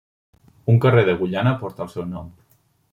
Un 0.73 0.79
carrer 0.87 1.05
d'Agullana 1.11 1.55
porta 1.63 1.87
el 1.89 1.95
seu 1.95 2.11
nom. 2.17 2.37